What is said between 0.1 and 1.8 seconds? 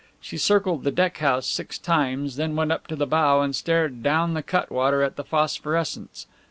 She circled the deck house six